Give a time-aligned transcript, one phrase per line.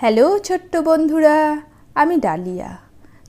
[0.00, 1.60] Hello ছোট্ট বন্ধুরা,
[1.94, 2.76] আমি ডালিয়া।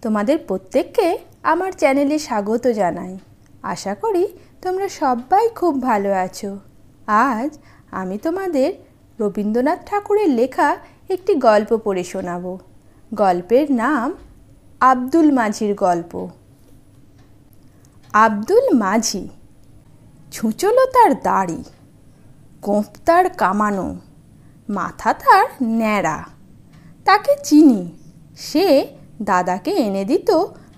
[0.02, 3.17] তোমাদের প্রত্যেককে আমার চ্যানেলে স্বাগত জানাই।
[3.63, 4.28] আশা করি
[4.62, 6.60] তোমরা সবাই খুব ভালো আছো।
[7.07, 7.57] আজ
[7.92, 8.73] আমি তোমাদের
[9.20, 10.78] রবীন্দ্রনাথ ঠাকুরের লেখা
[11.10, 12.60] একটি গল্প পড়ে শোনাবো।
[13.13, 14.13] গল্পের নাম
[14.79, 16.27] আব্দুল মাঝির গল্প।
[18.13, 19.30] আব্দুল মাঝি
[20.31, 21.63] ছুঁচলো তার দাড়ি
[22.62, 23.95] গোঁফ তার কামানো,
[24.70, 26.20] মাথা তার ন্যাড়া।
[27.05, 27.81] তাকে চিনি।
[28.38, 28.67] সে
[29.21, 30.30] দাদাকে এনে দিত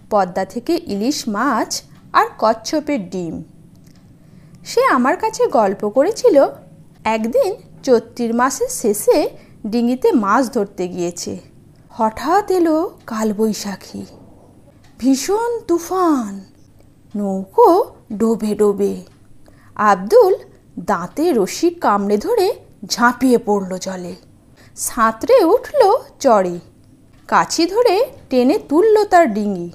[0.09, 1.81] পদ্মা থেকে ইলিশ মাছ
[2.13, 3.43] আর কচ্ছপের ডিম।
[4.65, 6.37] সে আমার কাছে গল্প করেছিল,
[7.03, 7.51] একদিন
[7.83, 9.29] চৈত্রির মাসের শেষে
[9.67, 11.37] ডিঙিতে মাছ ধরতে গিয়েছে।
[11.89, 12.77] হঠাৎ এলো
[13.07, 14.05] কালবৈশাখী।
[14.99, 16.33] ভীষণ তুফান,
[17.15, 17.69] নৌকো
[18.13, 18.93] ডোবে ডোবে।
[19.75, 20.33] আব্দুল
[20.79, 22.47] দাঁতে রশি কামড়ে ধরে
[22.85, 24.13] ঝাঁপিয়ে পড়ল জলে।
[24.77, 26.59] সাঁতরে উঠল চড়ে।
[27.27, 29.71] কাছি ধরে টেনে তুলল তার ডিঙি।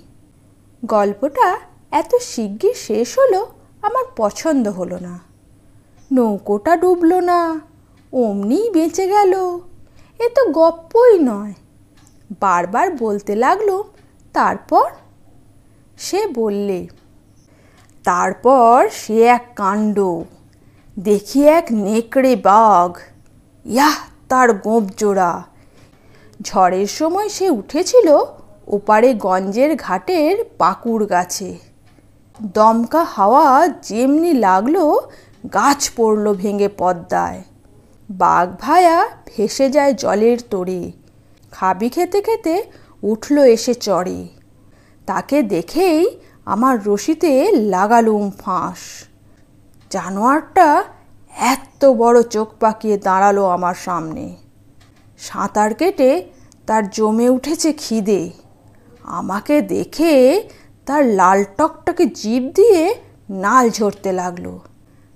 [0.84, 1.58] গল্পটা
[1.90, 3.46] এত শিগগির শেষ হলো
[3.82, 5.20] আমার পছন্দ হলো না।
[6.12, 7.60] নৌকোটা ডুবলো না,
[8.12, 9.58] অমনিই বেঁচে গেল।
[10.18, 11.52] এ তো গপ্পই নয়।
[12.40, 13.82] বারবার বলতে লাগল,
[14.32, 14.90] তারপর?
[15.98, 16.88] সে বললে,
[18.04, 20.22] তারপর সে এক কাণ্ড।
[20.98, 22.98] দেখি এক নেকড়ে বাঘ।
[23.64, 25.32] ইয়াহ তার গোপ জোড়া।
[26.42, 28.08] ঝড়ের সময় সে উঠেছিল
[28.66, 31.50] ওপারে গঞ্জের ঘাটের পাকুড় গাছে।
[32.54, 34.76] দমকা হাওয়া যেমনি লাগল,
[35.52, 37.42] গাছ পড়ল ভেঙে পদ্মায়।
[38.10, 40.82] বাঘ ভায়া ভেসে যায় জলের তোড়ে
[41.52, 42.54] খাবি খেতে খেতে
[43.02, 44.28] উঠল এসে চড়ে
[45.06, 46.00] তাকে দেখেই
[46.44, 48.82] আমার রশিতে লাগালুম ফাঁস।
[49.90, 50.68] জানোয়ারটা
[51.38, 54.36] এত বড় চোখ পাকিয়ে দাঁড়াল আমার সামনে।
[55.18, 56.24] সাঁতার কেটে
[56.66, 58.30] তার জমে উঠেছে খিদে।
[59.02, 60.42] আমাকে দেখে
[60.86, 62.94] তার লাল টকটকে জিভ দিয়ে
[63.30, 64.58] নাল ঝরতে লাগল।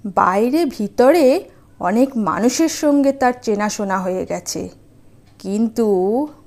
[0.05, 1.45] বাইরে, ভিতরে
[1.81, 4.69] অনেক মানুষের সঙ্গে তার চেনাশোনা হয়ে গেছে।
[5.39, 5.87] কিন্তু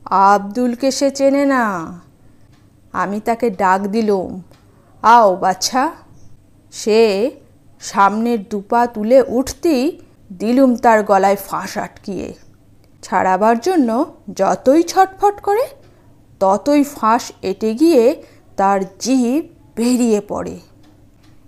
[0.05, 1.63] আব্দুলকে সে চেনে না।
[2.94, 4.41] আমি তাকে ডাক দিলুম,
[5.03, 5.91] আও বাচ্চা।
[6.72, 7.31] সে
[7.79, 9.99] সামনের দুপা তুলে উঠতেই
[10.33, 12.33] দিলুম তার গলায় ফাঁস আটকিয়ে।
[13.03, 15.65] ছাড়াবার জন্য যতই ছটফট করে,
[16.39, 18.23] ততই ফাঁস এটে গিয়ে
[18.57, 20.59] তার জিভ বেরিয়ে পড়ে।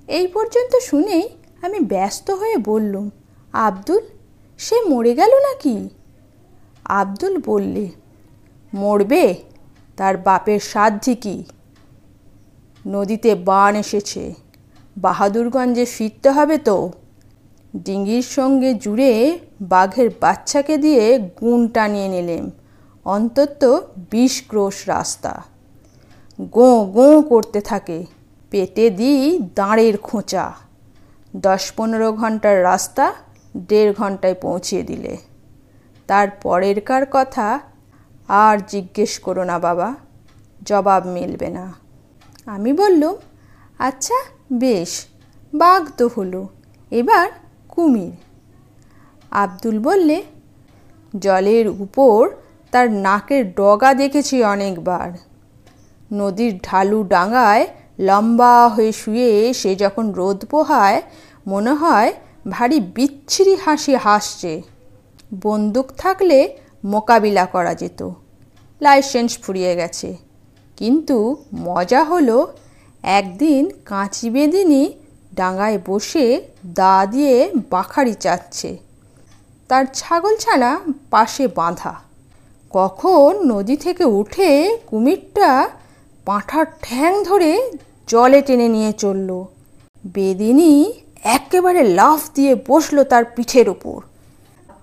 [0.08, 1.30] এই পর্যন্ত শুনেই
[1.62, 3.10] আমি ব্যস্ত হয়ে বললুম,
[3.54, 4.02] আব্দুল,
[4.58, 5.90] সে মরে গেল নাকি?
[6.86, 7.90] আব্দুল বললে,
[8.74, 9.36] মরবে,
[9.98, 11.44] তার বাপের সাধ্যি কি?
[12.88, 14.34] নদীতে বান এসেছে।
[14.98, 16.92] বাহাদুরগঞ্জে ফিরতে হবে তো?
[17.76, 22.52] ডিঙ্গির সঙ্গে জুড়ে বাঘের বাচ্চাকে দিয়ে গুণ টানিয়ে নিলেম।
[23.06, 25.44] অন্তত বিশ ক্রোশ রাস্তা।
[26.42, 28.06] গোঁ গোঁ করতে থাকে।
[28.50, 30.54] পেটে দিই দাঁড়ের খোঁচা।
[31.36, 33.14] দশ পনেরো ঘণ্টার রাস্তা
[33.58, 35.18] দেড় ঘন্টায় পৌঁছিয়ে দিলে।
[36.08, 37.60] তার পরেরকার কথা
[38.28, 39.96] আর জিজ্ঞেস করো না বাবা,
[40.66, 41.74] জবাব মিলবে না।
[42.46, 43.16] আমি বললুম
[43.80, 45.06] আচ্ছা বেশ,
[45.54, 46.48] বাঘ তো হলো।
[46.92, 47.30] এবার
[47.70, 48.12] কুমির।
[49.32, 50.24] আব্দুল বললে,
[51.20, 52.30] জলের উপর
[52.72, 55.12] তার নাকের ডগা দেখেছি অনেকবার।
[56.14, 57.68] নদীর ঢালু ডাঙায়
[58.00, 61.02] লম্বা হয়ে শুয়ে সে যখন রোদ পোহায়,
[61.48, 62.14] মনে হয়
[62.50, 64.62] ভারী বিচ্ছিরি হাসি হাসছে।
[65.42, 68.10] বন্দুক থাকলে মোকাবিলা করা যেত।
[68.82, 70.18] লাইসেন্স ফুরিয়ে গেছে।
[70.78, 72.54] কিন্তু মজা হলো
[73.04, 74.94] একদিন কাঁচি বেদিনী
[75.36, 78.78] ডাঙায় বসে দা দিয়ে বাখারি চাচ্ছে।
[79.68, 80.80] তার ছাগলছানা
[81.12, 81.96] পাশে বাঁধা।
[82.72, 85.70] কখন নদী থেকে উঠে কুমিরটা
[86.26, 87.72] পাঁঠার ঠ্যাং ধরে
[88.08, 89.44] জলে টেনে নিয়ে চলল।
[90.06, 90.94] বেদিনী
[91.24, 94.02] একেবারে লাফ দিয়ে বসল তার পিঠের ওপর।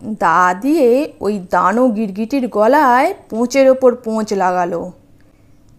[0.02, 4.92] দা দিয়ে ওই দানো গিরগিটির গলায় পোঁচের ওপর পোঁচ লাগালো।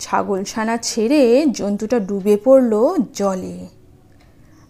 [0.06, 1.22] ছাগলছানা ছেড়ে
[1.52, 2.74] জন্তুটা ডুবে পড়ল
[3.13, 3.57] জলে।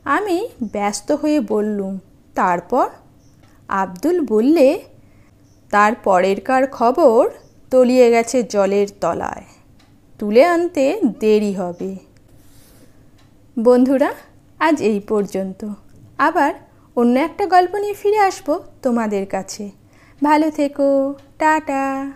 [0.04, 0.38] আমি
[0.72, 2.00] ব্যস্ত হয়ে বললুম,
[2.36, 2.88] তারপর?
[3.68, 4.68] আব্দুল বললে,
[5.72, 7.30] তার পরেরকার খবর?
[7.72, 9.46] তলিয়ে গেছে জলের তলায়।
[10.20, 10.84] তুলে আনতে
[11.20, 11.96] দেরি হবে।
[13.60, 14.12] বন্ধুরা,
[14.60, 15.62] আজ এই পর্যন্ত।
[16.18, 16.54] আবার
[16.96, 18.48] অন্য একটা গল্প নিয়ে ফিরে আসব
[18.82, 19.64] তোমাদের কাছে।
[20.24, 20.90] ভালো থেকো,
[21.40, 22.12] টাটা।